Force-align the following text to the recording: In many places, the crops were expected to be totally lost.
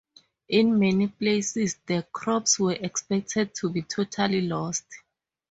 In 0.49 0.79
many 0.79 1.09
places, 1.09 1.75
the 1.85 2.01
crops 2.11 2.57
were 2.59 2.71
expected 2.73 3.53
to 3.53 3.69
be 3.69 3.83
totally 3.83 4.41
lost. 4.41 4.85